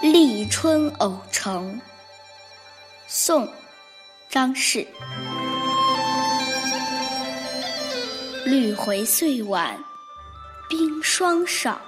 [0.00, 1.78] 立春偶成，
[3.06, 3.46] 宋·
[4.30, 4.86] 张氏。
[8.46, 9.78] 绿回岁晚，
[10.70, 11.78] 冰霜少。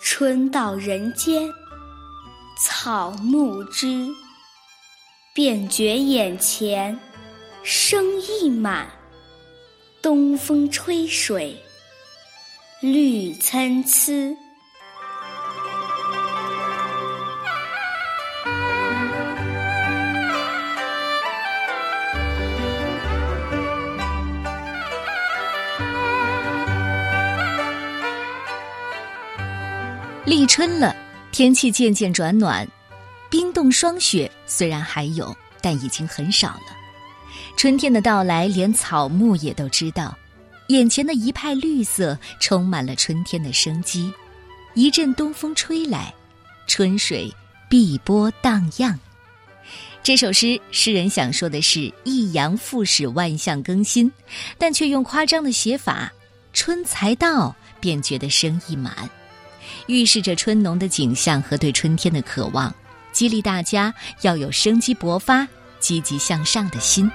[0.00, 1.52] 春到人间，
[2.58, 4.08] 草木知。
[5.34, 6.98] 便觉眼前，
[7.62, 8.88] 生意满。
[10.00, 11.54] 东风吹水，
[12.80, 14.34] 绿参差。
[30.26, 30.94] 立春了，
[31.30, 32.66] 天气渐渐转暖，
[33.30, 36.76] 冰冻霜雪虽然还有，但已经很少了。
[37.56, 40.18] 春天的到来，连草木也都知道。
[40.66, 44.12] 眼前的一派绿色，充满了春天的生机。
[44.74, 46.12] 一阵东风吹来，
[46.66, 47.32] 春水
[47.70, 48.98] 碧波荡漾。
[50.02, 54.10] 这首诗，诗人想说的是一阳复始，万象更新，
[54.58, 56.12] 但却用夸张的写法：
[56.52, 59.08] 春才到，便觉得生意满。
[59.86, 62.74] 预示着春农的景象和对春天的渴望，
[63.12, 65.46] 激励大家要有生机勃发、
[65.78, 67.10] 积极向上的心。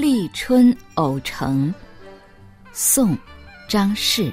[0.00, 1.74] 立春偶成，
[2.72, 3.16] 宋·
[3.68, 4.32] 张氏。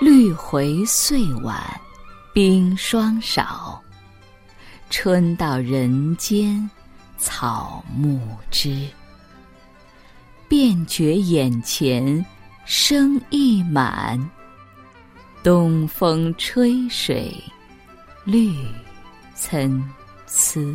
[0.00, 1.62] 绿回岁晚，
[2.32, 3.78] 冰霜少。
[4.88, 6.70] 春到人间，
[7.18, 8.18] 草木
[8.50, 8.88] 知。
[10.48, 12.24] 便觉眼前，
[12.64, 14.18] 生意满。
[15.42, 17.30] 东风吹水，
[18.24, 18.50] 绿
[19.34, 19.70] 参
[20.28, 20.74] 词。